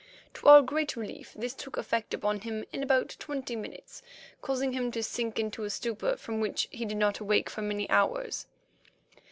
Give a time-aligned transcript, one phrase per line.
[0.33, 4.01] To our great relief this took effect upon him in about twenty minutes,
[4.41, 7.87] causing him to sink into a stupor from which he did not awake for many
[7.87, 8.47] hours.